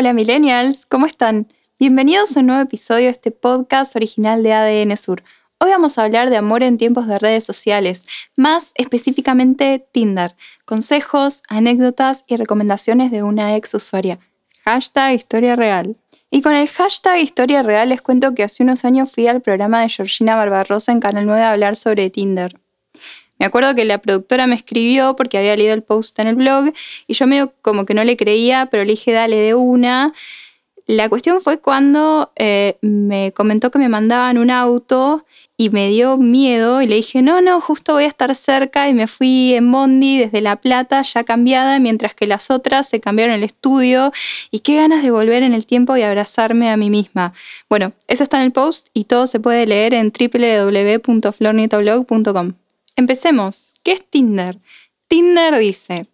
Hola 0.00 0.12
millennials, 0.12 0.86
¿cómo 0.86 1.06
están? 1.06 1.52
Bienvenidos 1.80 2.36
a 2.36 2.40
un 2.40 2.46
nuevo 2.46 2.62
episodio 2.62 3.06
de 3.06 3.10
este 3.10 3.32
podcast 3.32 3.96
original 3.96 4.44
de 4.44 4.52
ADN 4.52 4.96
Sur. 4.96 5.24
Hoy 5.58 5.70
vamos 5.70 5.98
a 5.98 6.04
hablar 6.04 6.30
de 6.30 6.36
amor 6.36 6.62
en 6.62 6.78
tiempos 6.78 7.08
de 7.08 7.18
redes 7.18 7.42
sociales, 7.42 8.06
más 8.36 8.70
específicamente 8.76 9.84
Tinder, 9.90 10.36
consejos, 10.64 11.42
anécdotas 11.48 12.22
y 12.28 12.36
recomendaciones 12.36 13.10
de 13.10 13.24
una 13.24 13.56
ex 13.56 13.74
usuaria. 13.74 14.20
Hashtag 14.64 15.14
historia 15.14 15.56
real. 15.56 15.96
Y 16.30 16.42
con 16.42 16.52
el 16.52 16.68
hashtag 16.68 17.18
historia 17.18 17.64
real 17.64 17.88
les 17.88 18.00
cuento 18.00 18.34
que 18.36 18.44
hace 18.44 18.62
unos 18.62 18.84
años 18.84 19.10
fui 19.10 19.26
al 19.26 19.40
programa 19.40 19.80
de 19.80 19.88
Georgina 19.88 20.36
Barbarosa 20.36 20.92
en 20.92 21.00
Canal 21.00 21.26
9 21.26 21.42
a 21.42 21.50
hablar 21.50 21.74
sobre 21.74 22.08
Tinder. 22.08 22.54
Me 23.38 23.46
acuerdo 23.46 23.74
que 23.74 23.84
la 23.84 23.98
productora 23.98 24.46
me 24.46 24.54
escribió 24.54 25.16
porque 25.16 25.38
había 25.38 25.56
leído 25.56 25.74
el 25.74 25.82
post 25.82 26.18
en 26.18 26.28
el 26.28 26.34
blog 26.34 26.72
y 27.06 27.14
yo 27.14 27.26
medio 27.26 27.52
como 27.62 27.86
que 27.86 27.94
no 27.94 28.04
le 28.04 28.16
creía, 28.16 28.66
pero 28.66 28.84
le 28.84 28.90
dije 28.90 29.12
dale 29.12 29.36
de 29.36 29.54
una. 29.54 30.12
La 30.88 31.08
cuestión 31.10 31.40
fue 31.42 31.60
cuando 31.60 32.32
eh, 32.36 32.78
me 32.80 33.32
comentó 33.32 33.70
que 33.70 33.78
me 33.78 33.90
mandaban 33.90 34.38
un 34.38 34.50
auto 34.50 35.26
y 35.58 35.68
me 35.68 35.90
dio 35.90 36.16
miedo 36.16 36.80
y 36.80 36.86
le 36.86 36.94
dije, 36.94 37.20
no, 37.20 37.42
no, 37.42 37.60
justo 37.60 37.92
voy 37.92 38.04
a 38.04 38.06
estar 38.06 38.34
cerca 38.34 38.88
y 38.88 38.94
me 38.94 39.06
fui 39.06 39.52
en 39.52 39.70
Bondi 39.70 40.16
desde 40.16 40.40
La 40.40 40.56
Plata 40.56 41.02
ya 41.02 41.24
cambiada, 41.24 41.78
mientras 41.78 42.14
que 42.14 42.26
las 42.26 42.50
otras 42.50 42.88
se 42.88 43.00
cambiaron 43.00 43.34
el 43.34 43.44
estudio 43.44 44.12
y 44.50 44.60
qué 44.60 44.76
ganas 44.76 45.02
de 45.02 45.10
volver 45.10 45.42
en 45.42 45.52
el 45.52 45.66
tiempo 45.66 45.94
y 45.94 46.02
abrazarme 46.02 46.70
a 46.70 46.78
mí 46.78 46.88
misma. 46.88 47.34
Bueno, 47.68 47.92
eso 48.06 48.22
está 48.22 48.38
en 48.38 48.44
el 48.44 48.52
post 48.52 48.88
y 48.94 49.04
todo 49.04 49.26
se 49.26 49.40
puede 49.40 49.66
leer 49.66 49.92
en 49.92 50.10
www.flornietoblog.com. 50.10 52.54
Empecemos. 52.98 53.74
¿Qué 53.84 53.92
es 53.92 54.10
Tinder? 54.10 54.58
Tinder 55.06 55.56
dice, 55.56 56.08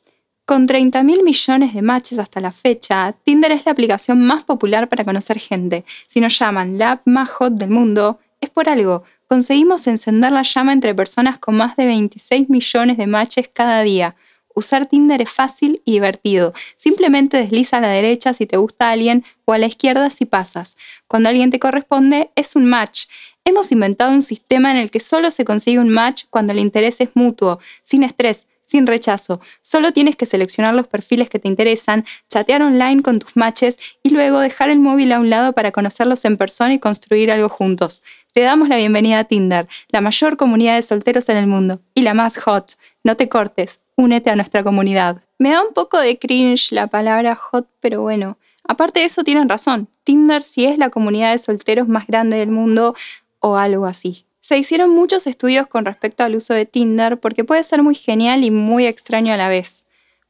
con 0.45 0.67
30 0.67 1.03
mil 1.03 1.23
millones 1.23 1.73
de 1.73 1.81
matches 1.81 2.19
hasta 2.19 2.43
la 2.43 2.53
fecha, 2.53 3.15
Tinder 3.25 3.53
es 3.53 3.65
la 3.65 3.73
aplicación 3.73 4.21
más 4.21 4.45
popular 4.45 4.91
para 4.91 5.03
conocer 5.03 5.39
gente. 5.39 5.87
Si 6.09 6.21
nos 6.21 6.39
llaman 6.39 6.77
la 6.77 6.93
app 6.93 7.07
más 7.07 7.31
hot 7.31 7.55
del 7.55 7.71
mundo, 7.71 8.19
es 8.43 8.51
por 8.51 8.69
algo. 8.69 9.03
Conseguimos 9.27 9.87
encender 9.87 10.33
la 10.33 10.43
llama 10.43 10.75
entre 10.75 10.95
personas 10.95 11.39
con 11.39 11.57
más 11.57 11.75
de 11.77 11.87
26 11.87 12.51
millones 12.51 12.99
de 12.99 13.07
matches 13.07 13.49
cada 13.51 13.83
día. 13.83 14.15
Usar 14.55 14.87
Tinder 14.87 15.21
es 15.21 15.31
fácil 15.31 15.83
y 15.85 15.93
divertido. 15.93 16.55
Simplemente 16.77 17.37
desliza 17.37 17.79
a 17.79 17.81
la 17.81 17.89
derecha 17.89 18.33
si 18.35 18.47
te 18.47 18.57
gusta 18.57 18.91
alguien 18.91 19.25
o 19.45 19.53
a 19.53 19.59
la 19.59 19.67
izquierda 19.67 20.09
si 20.11 20.25
pasas. 20.25 20.77
Cuando 21.09 21.29
alguien 21.29 21.51
te 21.51 21.59
corresponde, 21.59 22.31
es 22.37 22.57
un 22.57 22.65
match. 22.65 23.07
Hemos 23.45 23.73
inventado 23.73 24.13
un 24.13 24.23
sistema 24.23 24.71
en 24.71 24.79
el 24.79 24.91
que 24.91 25.01
solo 25.01 25.31
se 25.31 25.45
consigue 25.45 25.79
un 25.79 25.91
match 25.91 26.25
cuando 26.31 26.53
el 26.53 26.61
interés 26.61 27.01
es 27.01 27.11
mutuo, 27.15 27.59
sin 27.83 28.03
estrés, 28.05 28.47
sin 28.65 28.87
rechazo. 28.87 29.41
Solo 29.63 29.93
tienes 29.93 30.17
que 30.17 30.27
seleccionar 30.27 30.75
los 30.75 30.87
perfiles 30.87 31.29
que 31.29 31.39
te 31.39 31.49
interesan, 31.49 32.05
chatear 32.29 32.63
online 32.63 33.03
con 33.03 33.19
tus 33.19 33.37
matches 33.37 33.79
y 34.03 34.11
luego 34.11 34.41
dejar 34.41 34.71
el 34.71 34.81
móvil 34.81 35.13
a 35.13 35.21
un 35.21 35.31
lado 35.31 35.53
para 35.53 35.73
conocerlos 35.73 36.25
en 36.25 36.37
persona 36.37 36.75
y 36.75 36.79
construir 36.79 37.31
algo 37.31 37.49
juntos. 37.49 38.03
Te 38.33 38.41
damos 38.41 38.69
la 38.69 38.77
bienvenida 38.77 39.21
a 39.21 39.25
Tinder, 39.25 39.69
la 39.91 40.01
mayor 40.01 40.37
comunidad 40.37 40.77
de 40.77 40.83
solteros 40.83 41.29
en 41.29 41.37
el 41.37 41.47
mundo 41.47 41.81
y 41.95 42.03
la 42.03 42.15
más 42.15 42.37
hot. 42.39 42.77
No 43.03 43.17
te 43.17 43.29
cortes, 43.29 43.81
únete 43.97 44.31
a 44.31 44.37
nuestra 44.37 44.65
comunidad. 44.65 45.23
Me 45.39 45.51
da 45.51 45.63
un 45.63 45.73
poco 45.73 45.99
de 45.99 46.19
cringe 46.19 46.73
la 46.73 46.87
palabra 46.87 47.35
hot, 47.37 47.69
pero 47.81 48.03
bueno. 48.03 48.39
Aparte 48.67 49.01
de 49.01 49.07
eso, 49.07 49.25
tienen 49.25 49.49
razón. 49.49 49.89
Tinder 50.05 50.43
sí 50.43 50.65
es 50.65 50.79
la 50.79 50.89
comunidad 50.89 51.33
de 51.33 51.39
solteros 51.39 51.87
más 51.87 52.07
grande 52.07 52.39
del 52.39 52.51
mundo, 52.51 52.95
o 53.41 53.57
algo 53.59 53.85
así. 53.85 54.25
Se 54.47 54.59
hicieron 54.59 54.91
muchos 54.91 55.27
estudios 55.27 55.67
con 55.69 55.87
respecto 55.87 56.23
al 56.23 56.37
uso 56.37 56.53
de 56.53 56.67
Tinder 56.67 57.19
porque 57.19 57.45
puede 57.45 57.63
ser 57.63 57.83
muy 57.83 57.95
genial 57.95 58.45
y 58.45 58.51
muy 58.51 58.85
extraño 58.85 59.33
a 59.33 59.39
la 59.39 59.49
vez. 59.49 59.87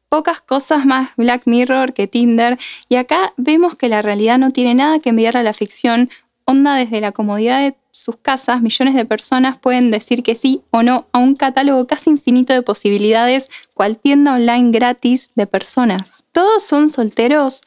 Pocas 0.09 0.41
cosas 0.41 0.87
más 0.87 1.11
Black 1.17 1.43
Mirror 1.47 1.95
que 1.95 2.07
Tinder 2.07 2.57
y 2.89 2.95
acá 2.95 3.35
vemos 3.37 3.75
que 3.75 3.89
la 3.89 4.03
realidad 4.03 4.39
no 4.39 4.53
tiene 4.53 4.77
nada 4.77 5.01
que 5.01 5.09
enviar 5.09 5.37
a 5.37 5.43
la 5.43 5.53
ficción, 5.53 6.11
onda 6.45 6.77
desde 6.77 7.01
la 7.01 7.11
comodidad 7.11 7.59
de 7.59 7.75
sus 7.91 8.17
casas, 8.19 8.63
millones 8.63 8.95
de 8.95 9.05
personas 9.05 9.59
pueden 9.59 9.91
decir 9.91 10.23
que 10.23 10.37
sí 10.37 10.63
o 10.71 10.85
no 10.85 11.09
a 11.11 11.19
un 11.19 11.35
catálogo 11.35 11.89
casi 11.89 12.11
infinito 12.11 12.53
de 12.53 12.63
posibilidades, 12.63 13.51
cual 13.75 13.99
tienda 13.99 14.35
online 14.35 14.71
gratis 14.71 15.31
de 15.35 15.49
personas. 15.49 16.23
¿Todos 16.31 16.63
son 16.63 16.89
solteros? 16.89 17.63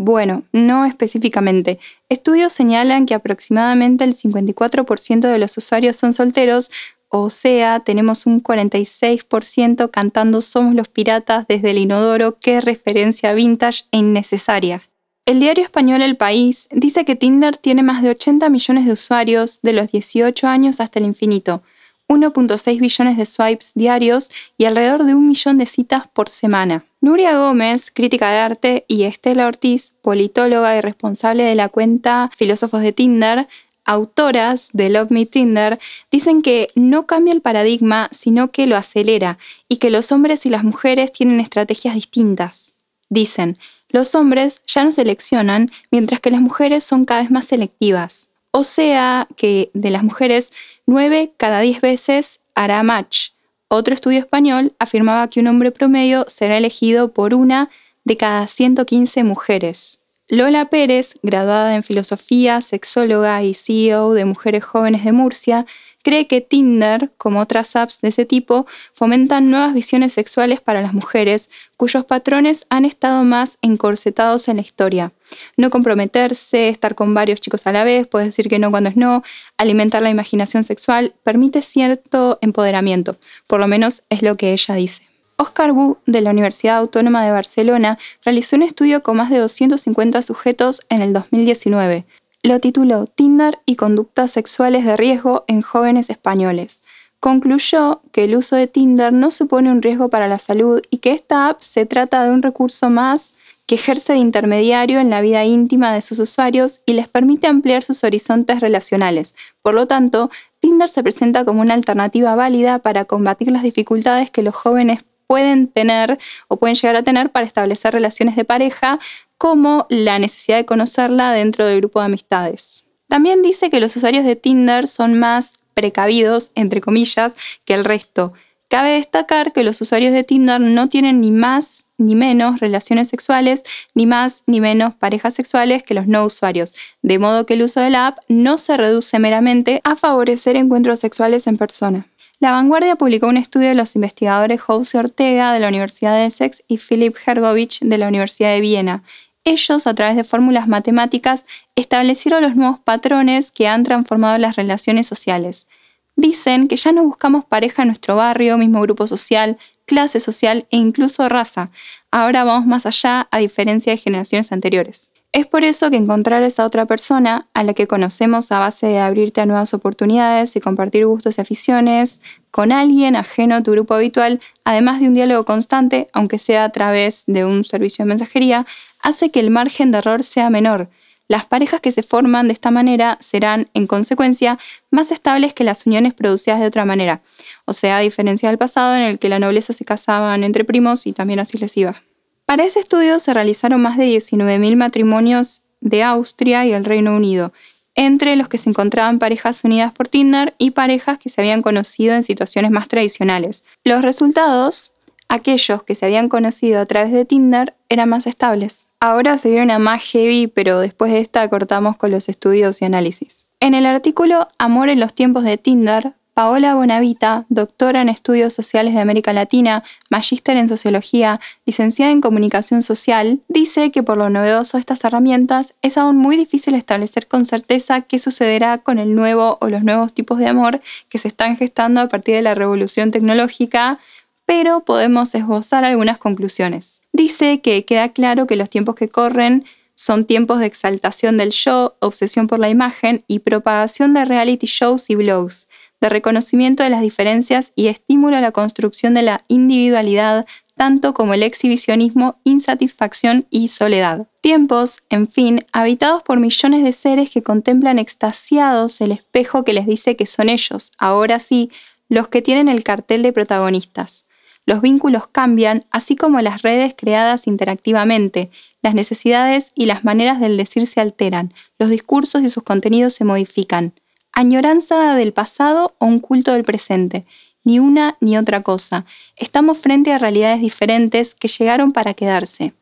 Bueno, 0.00 0.44
no 0.52 0.84
específicamente. 0.84 1.80
Estudios 2.08 2.52
señalan 2.52 3.04
que 3.04 3.14
aproximadamente 3.14 4.04
el 4.04 4.14
54% 4.14 5.26
de 5.26 5.38
los 5.40 5.58
usuarios 5.58 5.96
son 5.96 6.12
solteros, 6.12 6.70
o 7.08 7.30
sea, 7.30 7.80
tenemos 7.80 8.24
un 8.24 8.40
46% 8.40 9.90
cantando 9.90 10.40
Somos 10.40 10.76
los 10.76 10.86
piratas 10.86 11.48
desde 11.48 11.70
el 11.70 11.78
inodoro, 11.78 12.36
qué 12.40 12.60
referencia 12.60 13.32
vintage 13.32 13.86
e 13.90 13.98
innecesaria. 13.98 14.84
El 15.26 15.40
diario 15.40 15.64
español 15.64 16.00
El 16.02 16.16
País 16.16 16.68
dice 16.70 17.04
que 17.04 17.16
Tinder 17.16 17.56
tiene 17.56 17.82
más 17.82 18.00
de 18.00 18.10
80 18.10 18.48
millones 18.50 18.86
de 18.86 18.92
usuarios 18.92 19.60
de 19.62 19.72
los 19.72 19.90
18 19.90 20.46
años 20.46 20.80
hasta 20.80 21.00
el 21.00 21.06
infinito, 21.06 21.64
1.6 22.08 22.80
billones 22.80 23.16
de 23.16 23.26
swipes 23.26 23.72
diarios 23.74 24.30
y 24.56 24.64
alrededor 24.64 25.04
de 25.04 25.14
un 25.14 25.28
millón 25.28 25.58
de 25.58 25.66
citas 25.66 26.08
por 26.08 26.28
semana. 26.28 26.84
Nuria 27.00 27.38
Gómez, 27.38 27.90
crítica 27.92 28.30
de 28.30 28.38
arte, 28.38 28.84
y 28.88 29.04
Estela 29.04 29.46
Ortiz, 29.46 29.92
politóloga 30.02 30.76
y 30.76 30.80
responsable 30.80 31.44
de 31.44 31.54
la 31.54 31.68
cuenta 31.68 32.30
Filósofos 32.36 32.82
de 32.82 32.92
Tinder, 32.92 33.46
autoras 33.84 34.70
de 34.72 34.90
Love 34.90 35.10
Me 35.10 35.26
Tinder, 35.26 35.78
dicen 36.10 36.42
que 36.42 36.70
no 36.74 37.06
cambia 37.06 37.32
el 37.32 37.40
paradigma, 37.40 38.08
sino 38.10 38.50
que 38.50 38.66
lo 38.66 38.76
acelera, 38.76 39.38
y 39.68 39.76
que 39.76 39.90
los 39.90 40.10
hombres 40.12 40.44
y 40.44 40.50
las 40.50 40.64
mujeres 40.64 41.12
tienen 41.12 41.40
estrategias 41.40 41.94
distintas. 41.94 42.74
Dicen, 43.08 43.56
los 43.90 44.14
hombres 44.14 44.60
ya 44.66 44.84
no 44.84 44.92
seleccionan, 44.92 45.70
mientras 45.90 46.20
que 46.20 46.30
las 46.30 46.40
mujeres 46.40 46.84
son 46.84 47.04
cada 47.04 47.22
vez 47.22 47.30
más 47.30 47.46
selectivas. 47.46 48.28
O 48.50 48.64
sea 48.64 49.28
que 49.36 49.70
de 49.72 49.90
las 49.90 50.02
mujeres, 50.02 50.52
9 50.88 51.34
cada 51.36 51.60
10 51.60 51.82
veces 51.82 52.40
hará 52.54 52.82
match, 52.82 53.32
otro 53.68 53.92
estudio 53.92 54.20
español 54.20 54.72
afirmaba 54.78 55.28
que 55.28 55.38
un 55.38 55.46
hombre 55.46 55.70
promedio 55.70 56.24
será 56.28 56.56
elegido 56.56 57.12
por 57.12 57.34
una 57.34 57.68
de 58.04 58.16
cada 58.16 58.46
115 58.46 59.22
mujeres. 59.22 60.02
Lola 60.28 60.70
Pérez, 60.70 61.16
graduada 61.22 61.76
en 61.76 61.82
filosofía, 61.82 62.62
sexóloga 62.62 63.42
y 63.42 63.52
CEO 63.52 64.14
de 64.14 64.24
Mujeres 64.24 64.64
Jóvenes 64.64 65.04
de 65.04 65.12
Murcia, 65.12 65.66
cree 66.08 66.26
que 66.26 66.40
Tinder, 66.40 67.10
como 67.18 67.38
otras 67.38 67.76
apps 67.76 68.00
de 68.00 68.08
ese 68.08 68.24
tipo, 68.24 68.66
fomentan 68.94 69.50
nuevas 69.50 69.74
visiones 69.74 70.14
sexuales 70.14 70.62
para 70.62 70.80
las 70.80 70.94
mujeres, 70.94 71.50
cuyos 71.76 72.06
patrones 72.06 72.66
han 72.70 72.86
estado 72.86 73.24
más 73.24 73.58
encorsetados 73.60 74.48
en 74.48 74.56
la 74.56 74.62
historia. 74.62 75.12
No 75.58 75.68
comprometerse, 75.68 76.70
estar 76.70 76.94
con 76.94 77.12
varios 77.12 77.42
chicos 77.42 77.66
a 77.66 77.72
la 77.72 77.84
vez, 77.84 78.06
puedes 78.06 78.28
decir 78.28 78.48
que 78.48 78.58
no 78.58 78.70
cuando 78.70 78.88
es 78.88 78.96
no, 78.96 79.22
alimentar 79.58 80.00
la 80.00 80.08
imaginación 80.08 80.64
sexual, 80.64 81.14
permite 81.24 81.60
cierto 81.60 82.38
empoderamiento, 82.40 83.18
por 83.46 83.60
lo 83.60 83.68
menos 83.68 84.04
es 84.08 84.22
lo 84.22 84.38
que 84.38 84.54
ella 84.54 84.76
dice. 84.76 85.02
Oscar 85.36 85.72
Wu, 85.72 85.98
de 86.06 86.22
la 86.22 86.30
Universidad 86.30 86.78
Autónoma 86.78 87.22
de 87.22 87.32
Barcelona, 87.32 87.98
realizó 88.24 88.56
un 88.56 88.62
estudio 88.62 89.02
con 89.02 89.18
más 89.18 89.28
de 89.28 89.36
250 89.36 90.22
sujetos 90.22 90.80
en 90.88 91.02
el 91.02 91.12
2019. 91.12 92.06
Lo 92.48 92.60
tituló 92.60 93.04
Tinder 93.04 93.58
y 93.66 93.76
conductas 93.76 94.30
sexuales 94.30 94.82
de 94.86 94.96
riesgo 94.96 95.44
en 95.48 95.60
jóvenes 95.60 96.08
españoles. 96.08 96.82
Concluyó 97.20 98.00
que 98.10 98.24
el 98.24 98.34
uso 98.34 98.56
de 98.56 98.66
Tinder 98.66 99.12
no 99.12 99.30
supone 99.30 99.70
un 99.70 99.82
riesgo 99.82 100.08
para 100.08 100.28
la 100.28 100.38
salud 100.38 100.80
y 100.88 100.96
que 100.96 101.12
esta 101.12 101.50
app 101.50 101.60
se 101.60 101.84
trata 101.84 102.24
de 102.24 102.30
un 102.30 102.40
recurso 102.40 102.88
más 102.88 103.34
que 103.66 103.74
ejerce 103.74 104.14
de 104.14 104.20
intermediario 104.20 104.98
en 104.98 105.10
la 105.10 105.20
vida 105.20 105.44
íntima 105.44 105.92
de 105.92 106.00
sus 106.00 106.20
usuarios 106.20 106.80
y 106.86 106.94
les 106.94 107.06
permite 107.06 107.48
ampliar 107.48 107.82
sus 107.82 108.02
horizontes 108.02 108.60
relacionales. 108.60 109.34
Por 109.60 109.74
lo 109.74 109.86
tanto, 109.86 110.30
Tinder 110.58 110.88
se 110.88 111.02
presenta 111.02 111.44
como 111.44 111.60
una 111.60 111.74
alternativa 111.74 112.34
válida 112.34 112.78
para 112.78 113.04
combatir 113.04 113.52
las 113.52 113.62
dificultades 113.62 114.30
que 114.30 114.42
los 114.42 114.54
jóvenes 114.54 115.04
pueden 115.28 115.68
tener 115.68 116.18
o 116.48 116.56
pueden 116.56 116.74
llegar 116.74 116.96
a 116.96 117.04
tener 117.04 117.30
para 117.30 117.46
establecer 117.46 117.92
relaciones 117.92 118.34
de 118.34 118.44
pareja 118.44 118.98
como 119.36 119.86
la 119.88 120.18
necesidad 120.18 120.56
de 120.56 120.66
conocerla 120.66 121.30
dentro 121.32 121.64
del 121.66 121.78
grupo 121.78 122.00
de 122.00 122.06
amistades. 122.06 122.86
También 123.06 123.42
dice 123.42 123.70
que 123.70 123.78
los 123.78 123.94
usuarios 123.94 124.24
de 124.24 124.34
Tinder 124.34 124.88
son 124.88 125.18
más 125.18 125.52
precavidos, 125.74 126.50
entre 126.56 126.80
comillas, 126.80 127.36
que 127.64 127.74
el 127.74 127.84
resto. 127.84 128.32
Cabe 128.68 128.90
destacar 128.90 129.52
que 129.52 129.62
los 129.62 129.80
usuarios 129.80 130.12
de 130.12 130.24
Tinder 130.24 130.60
no 130.60 130.88
tienen 130.88 131.20
ni 131.20 131.30
más 131.30 131.86
ni 131.96 132.14
menos 132.14 132.60
relaciones 132.60 133.08
sexuales, 133.08 133.62
ni 133.94 134.04
más 134.04 134.42
ni 134.46 134.60
menos 134.60 134.94
parejas 134.94 135.34
sexuales 135.34 135.82
que 135.82 135.94
los 135.94 136.06
no 136.06 136.24
usuarios, 136.24 136.74
de 137.02 137.18
modo 137.18 137.46
que 137.46 137.54
el 137.54 137.62
uso 137.62 137.80
de 137.80 137.90
la 137.90 138.08
app 138.08 138.18
no 138.28 138.58
se 138.58 138.76
reduce 138.76 139.18
meramente 139.18 139.80
a 139.84 139.96
favorecer 139.96 140.56
encuentros 140.56 141.00
sexuales 141.00 141.46
en 141.46 141.56
persona. 141.56 142.06
La 142.40 142.52
Vanguardia 142.52 142.94
publicó 142.94 143.26
un 143.26 143.36
estudio 143.36 143.70
de 143.70 143.74
los 143.74 143.96
investigadores 143.96 144.60
Jose 144.60 144.96
Ortega 144.96 145.52
de 145.52 145.58
la 145.58 145.66
Universidad 145.66 146.14
de 146.14 146.26
Essex 146.26 146.62
y 146.68 146.78
Philip 146.78 147.16
Hergovich 147.26 147.80
de 147.80 147.98
la 147.98 148.06
Universidad 148.06 148.52
de 148.52 148.60
Viena. 148.60 149.02
Ellos, 149.42 149.88
a 149.88 149.94
través 149.94 150.14
de 150.14 150.22
fórmulas 150.22 150.68
matemáticas, 150.68 151.46
establecieron 151.74 152.42
los 152.42 152.54
nuevos 152.54 152.78
patrones 152.78 153.50
que 153.50 153.66
han 153.66 153.82
transformado 153.82 154.38
las 154.38 154.54
relaciones 154.54 155.08
sociales. 155.08 155.66
Dicen 156.14 156.68
que 156.68 156.76
ya 156.76 156.92
no 156.92 157.02
buscamos 157.02 157.44
pareja 157.44 157.82
en 157.82 157.88
nuestro 157.88 158.14
barrio, 158.14 158.56
mismo 158.56 158.80
grupo 158.82 159.08
social, 159.08 159.58
clase 159.84 160.20
social 160.20 160.68
e 160.70 160.76
incluso 160.76 161.28
raza. 161.28 161.70
Ahora 162.12 162.44
vamos 162.44 162.66
más 162.66 162.86
allá 162.86 163.26
a 163.32 163.38
diferencia 163.38 163.92
de 163.92 163.98
generaciones 163.98 164.52
anteriores. 164.52 165.10
Es 165.32 165.46
por 165.46 165.62
eso 165.64 165.90
que 165.90 165.96
encontrar 165.96 166.42
esa 166.42 166.64
otra 166.64 166.86
persona 166.86 167.48
a 167.52 167.62
la 167.62 167.74
que 167.74 167.86
conocemos 167.86 168.50
a 168.50 168.58
base 168.58 168.86
de 168.86 168.98
abrirte 168.98 169.42
a 169.42 169.46
nuevas 169.46 169.74
oportunidades 169.74 170.56
y 170.56 170.60
compartir 170.60 171.06
gustos 171.06 171.36
y 171.36 171.40
aficiones 171.40 172.22
con 172.50 172.72
alguien 172.72 173.14
ajeno 173.14 173.56
a 173.56 173.62
tu 173.62 173.72
grupo 173.72 173.94
habitual, 173.94 174.40
además 174.64 175.00
de 175.00 175.08
un 175.08 175.14
diálogo 175.14 175.44
constante, 175.44 176.08
aunque 176.12 176.38
sea 176.38 176.64
a 176.64 176.70
través 176.70 177.24
de 177.26 177.44
un 177.44 177.64
servicio 177.64 178.04
de 178.04 178.08
mensajería, 178.08 178.66
hace 179.00 179.30
que 179.30 179.40
el 179.40 179.50
margen 179.50 179.90
de 179.90 179.98
error 179.98 180.22
sea 180.22 180.48
menor 180.48 180.88
las 181.28 181.44
parejas 181.44 181.80
que 181.80 181.92
se 181.92 182.02
forman 182.02 182.48
de 182.48 182.54
esta 182.54 182.70
manera 182.70 183.18
serán, 183.20 183.68
en 183.74 183.86
consecuencia, 183.86 184.58
más 184.90 185.12
estables 185.12 185.54
que 185.54 185.62
las 185.62 185.86
uniones 185.86 186.14
producidas 186.14 186.58
de 186.58 186.66
otra 186.66 186.86
manera, 186.86 187.20
o 187.66 187.74
sea, 187.74 187.98
a 187.98 188.00
diferencia 188.00 188.48
del 188.48 188.58
pasado 188.58 188.96
en 188.96 189.02
el 189.02 189.18
que 189.18 189.28
la 189.28 189.38
nobleza 189.38 189.74
se 189.74 189.84
casaban 189.84 190.42
entre 190.42 190.64
primos 190.64 191.06
y 191.06 191.12
también 191.12 191.38
así 191.38 191.58
les 191.58 191.76
iba. 191.76 192.02
Para 192.48 192.64
ese 192.64 192.80
estudio 192.80 193.18
se 193.18 193.34
realizaron 193.34 193.82
más 193.82 193.98
de 193.98 194.04
19.000 194.04 194.74
matrimonios 194.74 195.60
de 195.82 196.02
Austria 196.02 196.64
y 196.64 196.72
el 196.72 196.86
Reino 196.86 197.14
Unido, 197.14 197.52
entre 197.94 198.36
los 198.36 198.48
que 198.48 198.56
se 198.56 198.70
encontraban 198.70 199.18
parejas 199.18 199.64
unidas 199.64 199.92
por 199.92 200.08
Tinder 200.08 200.54
y 200.56 200.70
parejas 200.70 201.18
que 201.18 201.28
se 201.28 201.42
habían 201.42 201.60
conocido 201.60 202.14
en 202.14 202.22
situaciones 202.22 202.70
más 202.70 202.88
tradicionales. 202.88 203.64
Los 203.84 204.00
resultados 204.00 204.94
aquellos 205.28 205.82
que 205.82 205.94
se 205.94 206.06
habían 206.06 206.30
conocido 206.30 206.80
a 206.80 206.86
través 206.86 207.12
de 207.12 207.26
Tinder 207.26 207.74
eran 207.90 208.08
más 208.08 208.26
estables. 208.26 208.88
Ahora 208.98 209.36
se 209.36 209.50
vieron 209.50 209.70
a 209.70 209.78
más 209.78 210.02
heavy, 210.04 210.46
pero 210.46 210.80
después 210.80 211.12
de 211.12 211.20
esta 211.20 211.46
cortamos 211.50 211.98
con 211.98 212.12
los 212.12 212.30
estudios 212.30 212.80
y 212.80 212.86
análisis. 212.86 213.46
En 213.60 213.74
el 213.74 213.84
artículo 213.84 214.48
Amor 214.56 214.88
en 214.88 215.00
los 215.00 215.12
tiempos 215.12 215.44
de 215.44 215.58
Tinder, 215.58 216.14
Paola 216.38 216.76
Bonavita, 216.76 217.46
doctora 217.48 218.00
en 218.00 218.08
estudios 218.08 218.52
sociales 218.54 218.94
de 218.94 219.00
América 219.00 219.32
Latina, 219.32 219.82
magíster 220.08 220.56
en 220.56 220.68
sociología, 220.68 221.40
licenciada 221.66 222.12
en 222.12 222.20
comunicación 222.20 222.82
social, 222.82 223.40
dice 223.48 223.90
que 223.90 224.04
por 224.04 224.18
lo 224.18 224.30
novedoso 224.30 224.76
de 224.76 224.82
estas 224.82 225.02
herramientas 225.02 225.74
es 225.82 225.98
aún 225.98 226.16
muy 226.16 226.36
difícil 226.36 226.76
establecer 226.76 227.26
con 227.26 227.44
certeza 227.44 228.02
qué 228.02 228.20
sucederá 228.20 228.78
con 228.78 229.00
el 229.00 229.16
nuevo 229.16 229.58
o 229.60 229.68
los 229.68 229.82
nuevos 229.82 230.14
tipos 230.14 230.38
de 230.38 230.46
amor 230.46 230.80
que 231.08 231.18
se 231.18 231.26
están 231.26 231.56
gestando 231.56 232.02
a 232.02 232.08
partir 232.08 232.36
de 232.36 232.42
la 232.42 232.54
revolución 232.54 233.10
tecnológica 233.10 233.98
pero 234.46 234.84
podemos 234.84 235.34
esbozar 235.34 235.84
algunas 235.84 236.18
conclusiones. 236.18 237.02
Dice 237.12 237.60
que 237.60 237.84
queda 237.84 238.10
claro 238.10 238.46
que 238.46 238.54
los 238.54 238.70
tiempos 238.70 238.94
que 238.94 239.08
corren 239.08 239.64
son 239.96 240.24
tiempos 240.24 240.60
de 240.60 240.66
exaltación 240.66 241.36
del 241.36 241.50
yo, 241.50 241.96
obsesión 241.98 242.46
por 242.46 242.60
la 242.60 242.68
imagen 242.68 243.24
y 243.26 243.40
propagación 243.40 244.14
de 244.14 244.24
reality 244.24 244.68
shows 244.68 245.10
y 245.10 245.16
blogs, 245.16 245.66
de 246.00 246.08
reconocimiento 246.08 246.82
de 246.82 246.90
las 246.90 247.00
diferencias 247.00 247.72
y 247.74 247.88
estímulo 247.88 248.36
a 248.36 248.40
la 248.40 248.52
construcción 248.52 249.14
de 249.14 249.22
la 249.22 249.44
individualidad, 249.48 250.46
tanto 250.76 251.12
como 251.12 251.34
el 251.34 251.42
exhibicionismo, 251.42 252.36
insatisfacción 252.44 253.46
y 253.50 253.68
soledad. 253.68 254.28
Tiempos, 254.40 255.00
en 255.10 255.28
fin, 255.28 255.64
habitados 255.72 256.22
por 256.22 256.38
millones 256.38 256.84
de 256.84 256.92
seres 256.92 257.30
que 257.30 257.42
contemplan 257.42 257.98
extasiados 257.98 259.00
el 259.00 259.12
espejo 259.12 259.64
que 259.64 259.72
les 259.72 259.86
dice 259.86 260.16
que 260.16 260.26
son 260.26 260.48
ellos, 260.48 260.92
ahora 260.98 261.40
sí, 261.40 261.70
los 262.08 262.28
que 262.28 262.42
tienen 262.42 262.68
el 262.68 262.84
cartel 262.84 263.22
de 263.22 263.32
protagonistas. 263.32 264.26
Los 264.68 264.82
vínculos 264.82 265.26
cambian, 265.28 265.86
así 265.90 266.14
como 266.14 266.42
las 266.42 266.60
redes 266.60 266.94
creadas 266.94 267.46
interactivamente. 267.46 268.50
Las 268.82 268.94
necesidades 268.94 269.72
y 269.74 269.86
las 269.86 270.04
maneras 270.04 270.40
del 270.40 270.58
decir 270.58 270.86
se 270.86 271.00
alteran. 271.00 271.54
Los 271.78 271.88
discursos 271.88 272.42
y 272.42 272.50
sus 272.50 272.64
contenidos 272.64 273.14
se 273.14 273.24
modifican. 273.24 273.94
Añoranza 274.32 275.14
del 275.14 275.32
pasado 275.32 275.94
o 275.98 276.06
un 276.06 276.20
culto 276.20 276.52
del 276.52 276.64
presente. 276.64 277.24
Ni 277.64 277.78
una 277.78 278.16
ni 278.20 278.38
otra 278.38 278.62
cosa. 278.62 279.04
Estamos 279.36 279.78
frente 279.78 280.12
a 280.12 280.18
realidades 280.18 280.60
diferentes 280.60 281.34
que 281.34 281.48
llegaron 281.48 281.92
para 281.92 282.14
quedarse. 282.14 282.74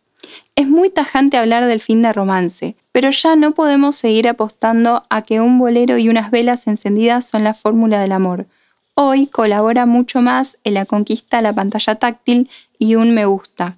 Es 0.54 0.68
muy 0.68 0.90
tajante 0.90 1.36
hablar 1.36 1.66
del 1.66 1.80
fin 1.80 2.02
de 2.02 2.12
romance, 2.12 2.76
pero 2.92 3.10
ya 3.10 3.36
no 3.36 3.52
podemos 3.52 3.96
seguir 3.96 4.28
apostando 4.28 5.04
a 5.08 5.22
que 5.22 5.40
un 5.40 5.58
bolero 5.58 5.98
y 5.98 6.08
unas 6.08 6.30
velas 6.30 6.66
encendidas 6.66 7.26
son 7.26 7.44
la 7.44 7.54
fórmula 7.54 8.00
del 8.00 8.12
amor 8.12 8.46
hoy 8.98 9.26
colabora 9.26 9.84
mucho 9.84 10.22
más 10.22 10.56
en 10.64 10.72
la 10.72 10.86
conquista 10.86 11.42
la 11.42 11.52
pantalla 11.52 11.96
táctil 11.96 12.48
y 12.78 12.94
un 12.94 13.12
me 13.12 13.26
gusta. 13.26 13.76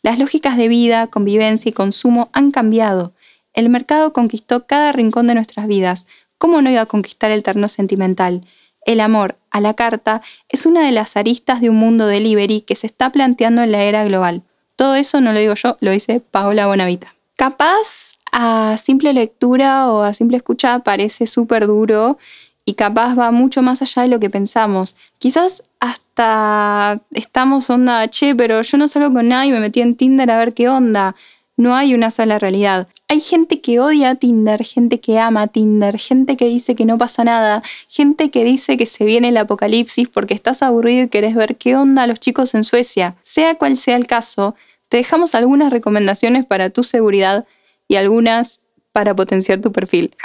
Las 0.00 0.20
lógicas 0.20 0.56
de 0.56 0.68
vida, 0.68 1.08
convivencia 1.08 1.68
y 1.68 1.72
consumo 1.72 2.30
han 2.32 2.52
cambiado. 2.52 3.12
El 3.52 3.68
mercado 3.68 4.12
conquistó 4.12 4.66
cada 4.66 4.92
rincón 4.92 5.26
de 5.26 5.34
nuestras 5.34 5.66
vidas. 5.66 6.06
¿Cómo 6.40 6.62
no 6.62 6.70
iba 6.70 6.80
a 6.80 6.86
conquistar 6.86 7.30
el 7.30 7.42
terno 7.42 7.68
sentimental? 7.68 8.46
El 8.86 9.00
amor, 9.00 9.36
a 9.50 9.60
la 9.60 9.74
carta, 9.74 10.22
es 10.48 10.64
una 10.64 10.86
de 10.86 10.90
las 10.90 11.18
aristas 11.18 11.60
de 11.60 11.68
un 11.68 11.76
mundo 11.76 12.06
delivery 12.06 12.62
que 12.62 12.76
se 12.76 12.86
está 12.86 13.12
planteando 13.12 13.62
en 13.62 13.72
la 13.72 13.82
era 13.82 14.04
global. 14.04 14.40
Todo 14.74 14.94
eso 14.94 15.20
no 15.20 15.34
lo 15.34 15.38
digo 15.38 15.52
yo, 15.52 15.76
lo 15.80 15.90
dice 15.90 16.20
Paola 16.20 16.66
Bonavita. 16.66 17.14
Capaz 17.36 18.14
a 18.32 18.78
simple 18.78 19.12
lectura 19.12 19.92
o 19.92 20.00
a 20.00 20.14
simple 20.14 20.38
escucha 20.38 20.78
parece 20.78 21.26
súper 21.26 21.66
duro 21.66 22.16
y 22.64 22.72
capaz 22.72 23.14
va 23.18 23.32
mucho 23.32 23.60
más 23.60 23.82
allá 23.82 24.00
de 24.00 24.08
lo 24.08 24.18
que 24.18 24.30
pensamos. 24.30 24.96
Quizás 25.18 25.62
hasta 25.78 27.02
estamos 27.10 27.68
onda, 27.68 28.08
che, 28.08 28.34
pero 28.34 28.62
yo 28.62 28.78
no 28.78 28.88
salgo 28.88 29.12
con 29.12 29.28
nadie, 29.28 29.52
me 29.52 29.60
metí 29.60 29.82
en 29.82 29.94
Tinder 29.94 30.30
a 30.30 30.38
ver 30.38 30.54
qué 30.54 30.70
onda. 30.70 31.14
No 31.60 31.76
hay 31.76 31.92
una 31.92 32.10
sola 32.10 32.38
realidad. 32.38 32.88
Hay 33.06 33.20
gente 33.20 33.60
que 33.60 33.80
odia 33.80 34.14
Tinder, 34.14 34.64
gente 34.64 34.98
que 34.98 35.18
ama 35.18 35.46
Tinder, 35.46 35.98
gente 35.98 36.38
que 36.38 36.46
dice 36.46 36.74
que 36.74 36.86
no 36.86 36.96
pasa 36.96 37.22
nada, 37.22 37.62
gente 37.86 38.30
que 38.30 38.44
dice 38.44 38.78
que 38.78 38.86
se 38.86 39.04
viene 39.04 39.28
el 39.28 39.36
apocalipsis 39.36 40.08
porque 40.08 40.32
estás 40.32 40.62
aburrido 40.62 41.04
y 41.04 41.08
querés 41.08 41.34
ver 41.34 41.56
qué 41.56 41.76
onda 41.76 42.06
los 42.06 42.18
chicos 42.18 42.54
en 42.54 42.64
Suecia. 42.64 43.16
Sea 43.24 43.56
cual 43.56 43.76
sea 43.76 43.96
el 43.96 44.06
caso, 44.06 44.54
te 44.88 44.96
dejamos 44.96 45.34
algunas 45.34 45.70
recomendaciones 45.70 46.46
para 46.46 46.70
tu 46.70 46.82
seguridad 46.82 47.46
y 47.88 47.96
algunas 47.96 48.62
para 48.92 49.14
potenciar 49.14 49.60
tu 49.60 49.70
perfil. 49.70 50.16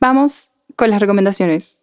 Vamos 0.00 0.50
con 0.76 0.90
las 0.90 1.00
recomendaciones. 1.00 1.80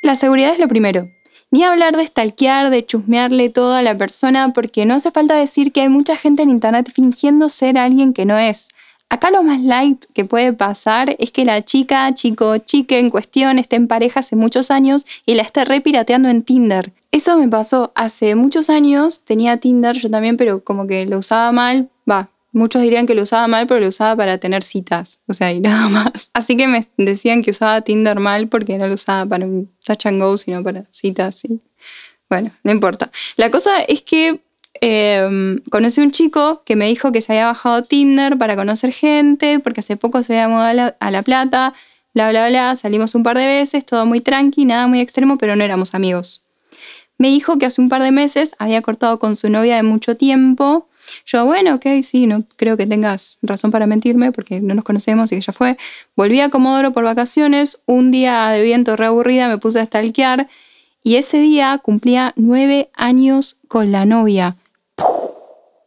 La 0.00 0.14
seguridad 0.14 0.52
es 0.52 0.60
lo 0.60 0.68
primero. 0.68 1.10
Ni 1.52 1.64
hablar 1.64 1.94
de 1.94 2.06
stalkear, 2.06 2.70
de 2.70 2.86
chusmearle 2.86 3.50
todo 3.50 3.74
a 3.74 3.82
la 3.82 3.94
persona, 3.94 4.54
porque 4.54 4.86
no 4.86 4.94
hace 4.94 5.10
falta 5.10 5.34
decir 5.34 5.70
que 5.70 5.82
hay 5.82 5.90
mucha 5.90 6.16
gente 6.16 6.42
en 6.42 6.48
internet 6.48 6.90
fingiendo 6.94 7.50
ser 7.50 7.76
alguien 7.76 8.14
que 8.14 8.24
no 8.24 8.38
es. 8.38 8.70
Acá 9.10 9.30
lo 9.30 9.42
más 9.42 9.60
light 9.60 10.06
que 10.14 10.24
puede 10.24 10.54
pasar 10.54 11.14
es 11.18 11.30
que 11.30 11.44
la 11.44 11.60
chica, 11.62 12.14
chico, 12.14 12.56
chique 12.56 12.98
en 12.98 13.10
cuestión 13.10 13.58
esté 13.58 13.76
en 13.76 13.86
pareja 13.86 14.20
hace 14.20 14.34
muchos 14.34 14.70
años 14.70 15.04
y 15.26 15.34
la 15.34 15.42
esté 15.42 15.66
repirateando 15.66 16.30
en 16.30 16.42
Tinder. 16.42 16.94
Eso 17.10 17.36
me 17.36 17.46
pasó 17.46 17.92
hace 17.94 18.34
muchos 18.34 18.70
años, 18.70 19.22
tenía 19.26 19.58
Tinder 19.58 19.98
yo 19.98 20.10
también, 20.10 20.38
pero 20.38 20.64
como 20.64 20.86
que 20.86 21.04
lo 21.04 21.18
usaba 21.18 21.52
mal, 21.52 21.90
va, 22.10 22.30
Muchos 22.52 22.82
dirían 22.82 23.06
que 23.06 23.14
lo 23.14 23.22
usaba 23.22 23.48
mal, 23.48 23.66
pero 23.66 23.80
lo 23.80 23.88
usaba 23.88 24.14
para 24.14 24.36
tener 24.38 24.62
citas, 24.62 25.20
o 25.26 25.32
sea, 25.32 25.52
y 25.52 25.60
nada 25.60 25.88
más. 25.88 26.30
Así 26.34 26.56
que 26.56 26.66
me 26.66 26.86
decían 26.98 27.42
que 27.42 27.50
usaba 27.50 27.80
Tinder 27.80 28.20
mal 28.20 28.48
porque 28.48 28.76
no 28.78 28.86
lo 28.86 28.94
usaba 28.94 29.26
para 29.26 29.46
un 29.46 29.70
touch 29.84 30.06
and 30.06 30.20
go, 30.20 30.36
sino 30.36 30.62
para 30.62 30.84
citas. 30.90 31.42
Bueno, 32.28 32.50
no 32.62 32.72
importa. 32.72 33.10
La 33.36 33.50
cosa 33.50 33.82
es 33.82 34.02
que 34.02 34.40
em, 34.80 35.60
conocí 35.70 36.00
un 36.00 36.12
chico 36.12 36.62
que 36.64 36.76
me 36.76 36.86
dijo 36.86 37.10
que 37.10 37.22
se 37.22 37.32
había 37.32 37.46
bajado 37.46 37.82
Tinder 37.82 38.36
para 38.36 38.54
conocer 38.54 38.92
gente, 38.92 39.58
porque 39.58 39.80
hace 39.80 39.96
poco 39.96 40.22
se 40.22 40.34
había 40.34 40.48
mudado 40.48 40.68
a 40.68 40.74
la, 40.74 40.96
a 41.00 41.10
la 41.10 41.22
Plata, 41.22 41.74
bla, 42.14 42.30
bla, 42.30 42.48
bla. 42.48 42.76
Salimos 42.76 43.14
un 43.14 43.22
par 43.22 43.38
de 43.38 43.46
veces, 43.46 43.84
todo 43.86 44.04
muy 44.04 44.20
tranqui, 44.20 44.66
nada 44.66 44.86
muy 44.86 45.00
extremo, 45.00 45.38
pero 45.38 45.56
no 45.56 45.64
éramos 45.64 45.94
amigos. 45.94 46.46
Me 47.18 47.28
dijo 47.28 47.56
que 47.56 47.66
hace 47.66 47.80
un 47.80 47.88
par 47.88 48.02
de 48.02 48.10
meses 48.10 48.54
había 48.58 48.82
cortado 48.82 49.18
con 49.18 49.36
su 49.36 49.48
novia 49.48 49.76
de 49.76 49.82
mucho 49.82 50.16
tiempo 50.16 50.88
yo, 51.24 51.44
bueno, 51.44 51.74
ok, 51.74 51.86
sí, 52.02 52.26
no 52.26 52.44
creo 52.56 52.76
que 52.76 52.86
tengas 52.86 53.38
razón 53.42 53.70
para 53.70 53.86
mentirme 53.86 54.32
porque 54.32 54.60
no 54.60 54.74
nos 54.74 54.84
conocemos 54.84 55.32
y 55.32 55.36
que 55.36 55.42
ya 55.42 55.52
fue. 55.52 55.76
Volví 56.16 56.40
a 56.40 56.50
Comodoro 56.50 56.92
por 56.92 57.04
vacaciones, 57.04 57.82
un 57.86 58.10
día 58.10 58.48
de 58.48 58.62
viento 58.62 58.96
reaburrida 58.96 59.48
me 59.48 59.58
puse 59.58 59.80
a 59.80 59.84
stalkear 59.84 60.48
y 61.02 61.16
ese 61.16 61.38
día 61.38 61.78
cumplía 61.82 62.32
nueve 62.36 62.90
años 62.94 63.58
con 63.68 63.92
la 63.92 64.04
novia. 64.04 64.56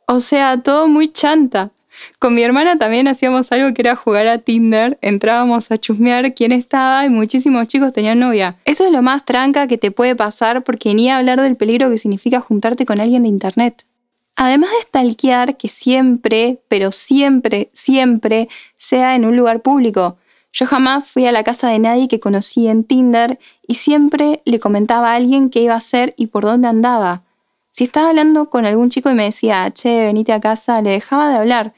O 0.07 0.19
sea, 0.19 0.62
todo 0.62 0.88
muy 0.88 1.12
chanta. 1.12 1.72
Con 2.19 2.36
mi 2.36 2.43
hermana 2.43 2.77
también 2.77 3.07
hacíamos 3.07 3.51
algo 3.51 3.74
que 3.74 3.81
era 3.81 3.95
jugar 3.95 4.27
a 4.27 4.38
Tinder, 4.38 4.98
entrábamos 5.01 5.72
a 5.72 5.77
chusmear 5.77 6.34
quién 6.34 6.51
estaba 6.51 7.05
y 7.05 7.10
muchísimos 7.10 7.67
chicos 7.67 7.93
tenían 7.93 8.19
novia. 8.19 8.57
Eso 8.65 8.86
es 8.86 8.91
lo 8.91 9.01
más 9.01 9.25
tranca 9.25 9.67
que 9.67 9.77
te 9.77 9.91
puede 9.91 10.15
pasar 10.15 10.63
porque 10.63 10.93
ni 10.93 11.10
hablar 11.10 11.41
del 11.41 11.55
peligro 11.55 11.89
que 11.89 11.98
significa 11.98 12.39
juntarte 12.41 12.86
con 12.86 13.00
alguien 13.00 13.24
de 13.24 13.29
internet. 13.29 13.86
Además 14.35 14.71
de 14.71 14.81
stalkear 14.81 15.57
que 15.57 15.67
siempre, 15.67 16.61
pero 16.67 16.91
siempre, 16.91 17.69
siempre 17.73 18.49
sea 18.77 19.15
en 19.15 19.25
un 19.25 19.37
lugar 19.37 19.61
público. 19.61 20.17
Yo 20.51 20.65
jamás 20.65 21.09
fui 21.09 21.25
a 21.25 21.31
la 21.31 21.43
casa 21.43 21.69
de 21.69 21.79
nadie 21.79 22.07
que 22.07 22.19
conocí 22.19 22.67
en 22.67 22.83
Tinder 22.83 23.39
y 23.67 23.75
siempre 23.75 24.41
le 24.45 24.59
comentaba 24.59 25.11
a 25.11 25.15
alguien 25.15 25.49
qué 25.49 25.61
iba 25.61 25.73
a 25.73 25.77
hacer 25.77 26.13
y 26.17 26.27
por 26.27 26.43
dónde 26.43 26.67
andaba. 26.67 27.23
Si 27.71 27.83
estaba 27.83 28.09
hablando 28.09 28.49
con 28.49 28.65
algún 28.65 28.89
chico 28.89 29.09
y 29.09 29.15
me 29.15 29.25
decía, 29.25 29.69
che, 29.71 30.05
venite 30.05 30.31
a 30.31 30.39
casa, 30.39 30.81
le 30.81 30.91
dejaba 30.91 31.29
de 31.29 31.35
hablar. 31.35 31.73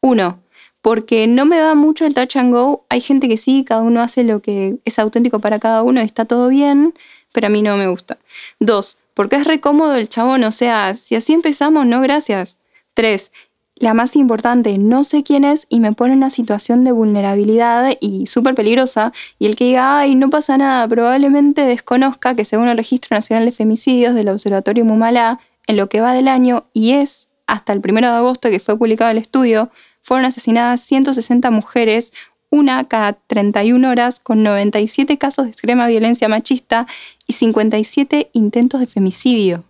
Uno, 0.00 0.40
porque 0.82 1.26
no 1.28 1.46
me 1.46 1.60
va 1.60 1.74
mucho 1.74 2.04
el 2.04 2.14
touch 2.14 2.36
and 2.36 2.52
go. 2.52 2.84
Hay 2.88 3.00
gente 3.00 3.28
que 3.28 3.36
sí, 3.36 3.64
cada 3.64 3.82
uno 3.82 4.02
hace 4.02 4.24
lo 4.24 4.40
que 4.42 4.78
es 4.84 4.98
auténtico 4.98 5.38
para 5.38 5.60
cada 5.60 5.82
uno 5.82 6.00
y 6.00 6.04
está 6.04 6.24
todo 6.24 6.48
bien, 6.48 6.94
pero 7.32 7.46
a 7.46 7.50
mí 7.50 7.62
no 7.62 7.76
me 7.76 7.86
gusta. 7.86 8.18
Dos, 8.58 8.98
porque 9.16 9.36
es 9.36 9.46
re 9.46 9.60
cómodo 9.60 9.94
el 9.94 10.10
chabón, 10.10 10.44
o 10.44 10.50
sea, 10.50 10.94
si 10.94 11.14
así 11.14 11.32
empezamos, 11.32 11.86
no 11.86 12.02
gracias. 12.02 12.58
Tres, 12.92 13.32
la 13.74 13.94
más 13.94 14.14
importante, 14.14 14.76
no 14.76 15.04
sé 15.04 15.22
quién 15.22 15.46
es 15.46 15.66
y 15.70 15.80
me 15.80 15.94
pone 15.94 16.12
en 16.12 16.18
una 16.18 16.28
situación 16.28 16.84
de 16.84 16.92
vulnerabilidad 16.92 17.96
y 17.98 18.26
súper 18.26 18.54
peligrosa. 18.54 19.14
Y 19.38 19.46
el 19.46 19.56
que 19.56 19.64
diga, 19.64 20.00
ay, 20.00 20.16
no 20.16 20.28
pasa 20.28 20.58
nada, 20.58 20.86
probablemente 20.86 21.62
desconozca 21.62 22.34
que 22.34 22.44
según 22.44 22.68
el 22.68 22.76
Registro 22.76 23.16
Nacional 23.16 23.46
de 23.46 23.52
Femicidios 23.52 24.14
del 24.14 24.28
Observatorio 24.28 24.84
Mumalá, 24.84 25.40
en 25.66 25.78
lo 25.78 25.88
que 25.88 26.02
va 26.02 26.12
del 26.12 26.28
año, 26.28 26.66
y 26.74 26.92
es 26.92 27.30
hasta 27.46 27.72
el 27.72 27.80
1 27.82 28.00
de 28.02 28.06
agosto 28.08 28.50
que 28.50 28.60
fue 28.60 28.76
publicado 28.76 29.10
el 29.10 29.18
estudio, 29.18 29.70
fueron 30.02 30.26
asesinadas 30.26 30.82
160 30.82 31.50
mujeres, 31.50 32.12
una 32.50 32.84
cada 32.84 33.14
31 33.14 33.88
horas, 33.88 34.20
con 34.20 34.42
97 34.42 35.18
casos 35.18 35.44
de 35.44 35.50
extrema 35.50 35.86
violencia 35.86 36.28
machista 36.28 36.86
y 37.26 37.34
57 37.34 38.30
intentos 38.32 38.80
de 38.80 38.86
femicidio. 38.86 39.64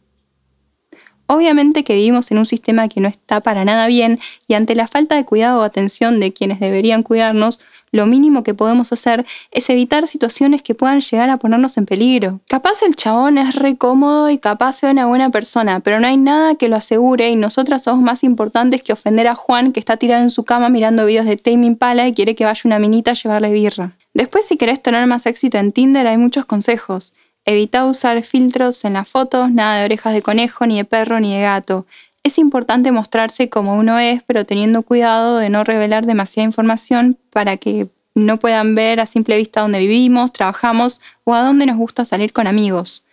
Obviamente 1.26 1.85
que 1.85 1.95
vivimos 1.95 2.30
en 2.30 2.38
un 2.38 2.47
sistema 2.47 2.88
que 2.88 3.00
no 3.00 3.09
está 3.09 3.40
para 3.40 3.64
nada 3.64 3.87
bien 3.87 4.21
y 4.47 4.54
ante 4.54 4.75
la 4.75 4.88
falta 4.88 5.16
de 5.16 5.25
cuidado 5.25 5.61
o 5.61 5.62
atención 5.62 6.21
de 6.21 6.33
quienes 6.33 6.61
deberían 6.61 7.02
cuidarnos, 7.02 7.61
lo 7.92 8.06
mínimo 8.06 8.42
que 8.42 8.54
podemos 8.54 8.92
hacer 8.92 9.25
es 9.52 9.71
evitar 9.71 10.06
situaciones 10.06 10.62
que 10.62 10.75
puedan 10.75 11.00
llegar 11.00 11.30
a 11.30 11.38
ponernos 11.38 11.76
en 11.78 11.87
peligro. 11.87 12.40
Capaz 12.49 12.83
el 12.83 12.95
chabón 12.95 13.38
es 13.38 13.54
re 13.54 13.76
cómodo 13.76 14.28
y 14.28 14.38
capaz 14.38 14.75
sea 14.75 14.90
una 14.90 15.06
buena 15.06 15.30
persona, 15.30 15.80
pero 15.80 15.99
no 15.99 16.06
hay 16.06 16.16
nada 16.16 16.56
que 16.56 16.68
lo 16.68 16.76
asegure 16.76 17.30
y 17.30 17.37
nosotras 17.37 17.85
somos 17.85 18.02
más 18.02 18.23
importantes 18.23 18.83
que 18.83 18.92
ofender 18.92 19.28
a 19.28 19.35
Juan 19.35 19.73
que 19.73 19.80
está 19.80 19.97
tirado 19.97 20.23
en 20.23 20.30
su 20.30 20.45
cama 20.45 20.68
mirando 20.68 21.06
videos 21.06 21.26
de 21.26 21.37
Tame 21.37 21.66
Impala 21.66 22.06
y 22.06 22.12
quiere 22.12 22.35
que 22.35 22.45
vaya 22.45 22.61
una 22.64 22.78
minita 22.78 23.12
a 23.12 23.14
llevarle 23.14 23.52
birra. 23.52 23.92
Después 24.14 24.47
si 24.47 24.56
querés 24.56 24.83
tener 24.83 25.06
más 25.06 25.26
éxito 25.26 25.59
en 25.59 25.73
Tinder 25.73 26.06
hay 26.06 26.18
muchos 26.18 26.45
consejos. 26.45 27.14
Evita 27.48 27.86
usar 27.86 28.20
filtros 28.24 28.84
en 28.84 28.94
las 28.94 29.08
fotos, 29.08 29.52
nada 29.52 29.78
de 29.78 29.84
orejas 29.84 30.12
de 30.12 30.20
conejo, 30.20 30.66
ni 30.66 30.78
de 30.78 30.84
perro, 30.84 31.20
ni 31.20 31.32
de 31.32 31.42
gato. 31.42 31.86
Es 32.24 32.38
importante 32.38 32.90
mostrarse 32.90 33.48
como 33.48 33.76
uno 33.76 34.00
es, 34.00 34.20
pero 34.24 34.44
teniendo 34.44 34.82
cuidado 34.82 35.36
de 35.36 35.48
no 35.48 35.62
revelar 35.62 36.06
demasiada 36.06 36.44
información 36.44 37.16
para 37.30 37.56
que 37.56 37.86
no 38.16 38.38
puedan 38.40 38.74
ver 38.74 38.98
a 38.98 39.06
simple 39.06 39.36
vista 39.36 39.60
dónde 39.60 39.78
vivimos, 39.78 40.32
trabajamos 40.32 41.00
o 41.22 41.34
a 41.34 41.42
dónde 41.42 41.66
nos 41.66 41.76
gusta 41.76 42.04
salir 42.04 42.32
con 42.32 42.48
amigos. 42.48 43.06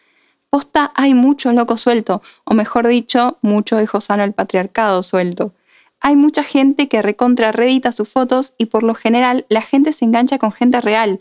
Posta 0.50 0.92
hay 0.96 1.14
mucho 1.14 1.52
loco 1.52 1.78
suelto, 1.78 2.24
o 2.44 2.56
mejor 2.56 2.88
dicho, 2.88 3.38
mucho 3.44 3.80
hijo 3.80 4.02
sano 4.02 4.24
el 4.24 4.34
patriarcado 4.34 5.04
suelto. 5.04 5.54
Hay 6.00 6.16
mucha 6.16 6.44
gente 6.44 6.88
que 6.88 7.04
recontra 7.04 7.52
redita 7.52 7.92
sus 7.92 8.10
fotos 8.10 8.56
y 8.58 8.66
por 8.66 8.82
lo 8.82 8.96
general 8.96 9.46
la 9.50 9.62
gente 9.62 9.92
se 9.92 10.06
engancha 10.06 10.40
con 10.40 10.52
gente 10.52 10.82
real 10.82 11.20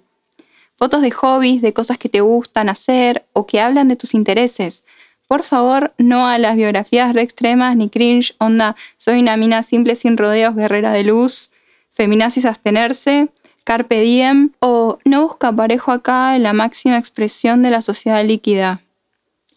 fotos 0.82 1.00
de 1.00 1.12
hobbies, 1.12 1.62
de 1.62 1.72
cosas 1.72 1.96
que 1.96 2.08
te 2.08 2.22
gustan 2.22 2.68
hacer 2.68 3.24
o 3.34 3.46
que 3.46 3.60
hablan 3.60 3.86
de 3.86 3.94
tus 3.94 4.14
intereses. 4.14 4.84
Por 5.28 5.44
favor, 5.44 5.94
no 5.96 6.26
a 6.26 6.38
las 6.38 6.56
biografías 6.56 7.14
re 7.14 7.22
extremas 7.22 7.76
ni 7.76 7.88
cringe, 7.88 8.34
onda, 8.38 8.74
soy 8.96 9.20
una 9.20 9.36
mina 9.36 9.62
simple 9.62 9.94
sin 9.94 10.16
rodeos, 10.16 10.56
guerrera 10.56 10.90
de 10.90 11.04
luz, 11.04 11.52
feminazis 11.92 12.46
abstenerse, 12.46 13.28
carpe 13.62 14.00
diem 14.00 14.50
o 14.58 14.98
no 15.04 15.22
busca 15.22 15.52
parejo 15.52 15.92
acá 15.92 16.34
en 16.34 16.42
la 16.42 16.52
máxima 16.52 16.98
expresión 16.98 17.62
de 17.62 17.70
la 17.70 17.80
sociedad 17.80 18.24
líquida. 18.24 18.82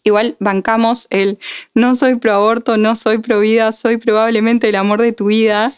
Igual 0.04 0.36
bancamos 0.38 1.08
el 1.10 1.40
no 1.74 1.96
soy 1.96 2.14
pro 2.14 2.34
aborto, 2.34 2.76
no 2.76 2.94
soy 2.94 3.18
pro 3.18 3.40
vida, 3.40 3.72
soy 3.72 3.96
probablemente 3.96 4.68
el 4.68 4.76
amor 4.76 5.02
de 5.02 5.10
tu 5.10 5.26
vida. 5.26 5.72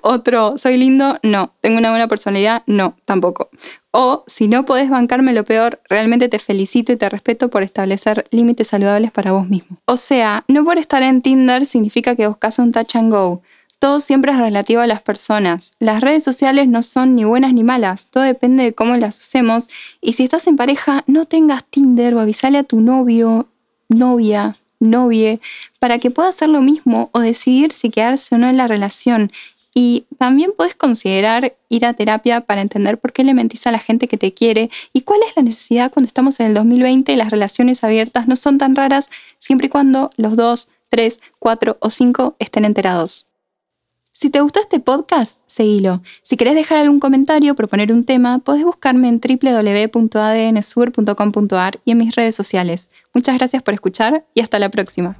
Otro, 0.00 0.56
soy 0.58 0.76
lindo, 0.76 1.18
no. 1.22 1.52
Tengo 1.60 1.78
una 1.78 1.90
buena 1.90 2.08
personalidad, 2.08 2.62
no, 2.66 2.96
tampoco. 3.04 3.50
O 3.90 4.24
si 4.26 4.48
no 4.48 4.66
podés 4.66 4.90
bancarme 4.90 5.32
lo 5.32 5.44
peor, 5.44 5.80
realmente 5.88 6.28
te 6.28 6.38
felicito 6.38 6.92
y 6.92 6.96
te 6.96 7.08
respeto 7.08 7.48
por 7.48 7.62
establecer 7.62 8.26
límites 8.30 8.68
saludables 8.68 9.10
para 9.10 9.32
vos 9.32 9.48
mismo. 9.48 9.78
O 9.86 9.96
sea, 9.96 10.44
no 10.48 10.64
por 10.64 10.78
estar 10.78 11.02
en 11.02 11.22
Tinder 11.22 11.64
significa 11.64 12.14
que 12.14 12.26
buscas 12.26 12.58
un 12.58 12.72
touch 12.72 12.96
and 12.96 13.12
go. 13.12 13.42
Todo 13.78 14.00
siempre 14.00 14.32
es 14.32 14.38
relativo 14.38 14.80
a 14.80 14.86
las 14.86 15.02
personas. 15.02 15.74
Las 15.78 16.00
redes 16.00 16.24
sociales 16.24 16.66
no 16.66 16.80
son 16.82 17.14
ni 17.14 17.24
buenas 17.24 17.52
ni 17.52 17.62
malas, 17.62 18.08
todo 18.08 18.24
depende 18.24 18.64
de 18.64 18.72
cómo 18.72 18.96
las 18.96 19.20
usemos. 19.20 19.68
Y 20.00 20.14
si 20.14 20.24
estás 20.24 20.46
en 20.46 20.56
pareja, 20.56 21.04
no 21.06 21.24
tengas 21.24 21.64
Tinder 21.64 22.14
o 22.14 22.20
avisale 22.20 22.58
a 22.58 22.64
tu 22.64 22.80
novio, 22.80 23.48
novia, 23.88 24.56
novie, 24.80 25.40
para 25.78 25.98
que 25.98 26.10
pueda 26.10 26.30
hacer 26.30 26.48
lo 26.48 26.62
mismo 26.62 27.10
o 27.12 27.20
decidir 27.20 27.72
si 27.72 27.90
quedarse 27.90 28.34
o 28.34 28.38
no 28.38 28.48
en 28.48 28.56
la 28.56 28.66
relación. 28.66 29.30
Y 29.78 30.06
también 30.16 30.54
puedes 30.56 30.74
considerar 30.74 31.54
ir 31.68 31.84
a 31.84 31.92
terapia 31.92 32.40
para 32.40 32.62
entender 32.62 32.96
por 32.96 33.12
qué 33.12 33.24
le 33.24 33.34
mentís 33.34 33.66
a 33.66 33.70
la 33.70 33.78
gente 33.78 34.08
que 34.08 34.16
te 34.16 34.32
quiere 34.32 34.70
y 34.94 35.02
cuál 35.02 35.20
es 35.28 35.36
la 35.36 35.42
necesidad 35.42 35.92
cuando 35.92 36.06
estamos 36.06 36.40
en 36.40 36.46
el 36.46 36.54
2020 36.54 37.12
y 37.12 37.16
las 37.16 37.30
relaciones 37.30 37.84
abiertas 37.84 38.26
no 38.26 38.36
son 38.36 38.56
tan 38.56 38.74
raras 38.74 39.10
siempre 39.38 39.66
y 39.66 39.68
cuando 39.68 40.12
los 40.16 40.34
dos, 40.34 40.70
tres, 40.88 41.20
cuatro 41.38 41.76
o 41.80 41.90
cinco 41.90 42.36
estén 42.38 42.64
enterados. 42.64 43.28
Si 44.12 44.30
te 44.30 44.40
gustó 44.40 44.60
este 44.60 44.80
podcast, 44.80 45.42
seguilo. 45.44 46.00
Si 46.22 46.38
querés 46.38 46.54
dejar 46.54 46.78
algún 46.78 46.98
comentario 46.98 47.52
o 47.52 47.54
proponer 47.54 47.92
un 47.92 48.04
tema, 48.04 48.38
podés 48.38 48.64
buscarme 48.64 49.10
en 49.10 49.20
www.adnsur.com.ar 49.20 51.80
y 51.84 51.90
en 51.90 51.98
mis 51.98 52.14
redes 52.14 52.34
sociales. 52.34 52.90
Muchas 53.12 53.36
gracias 53.36 53.62
por 53.62 53.74
escuchar 53.74 54.24
y 54.32 54.40
hasta 54.40 54.58
la 54.58 54.70
próxima. 54.70 55.18